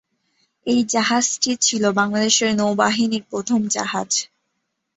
এই 0.67 0.79
জাহাজটি 0.89 1.51
ছিল 1.61 1.83
বাংলাদেশ 1.99 2.37
নৌবাহিনীর 2.59 3.23
প্রথম 3.31 3.59
জাহাজ। 3.67 4.09